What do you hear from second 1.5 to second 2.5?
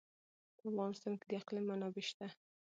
منابع شته.